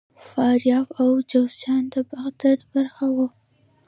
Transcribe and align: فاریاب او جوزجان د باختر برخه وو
فاریاب 0.29 0.87
او 1.01 1.09
جوزجان 1.29 1.83
د 1.93 1.95
باختر 2.09 2.57
برخه 2.73 3.05
وو 3.15 3.27